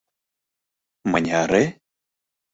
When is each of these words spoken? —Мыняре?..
—Мыняре?.. 1.11 1.63